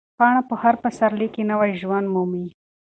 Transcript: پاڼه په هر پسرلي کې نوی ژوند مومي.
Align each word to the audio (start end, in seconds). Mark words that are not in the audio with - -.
پاڼه 0.17 0.41
په 0.49 0.55
هر 0.61 0.75
پسرلي 0.83 1.27
کې 1.33 1.43
نوی 1.51 1.71
ژوند 1.81 2.05
مومي. 2.13 2.45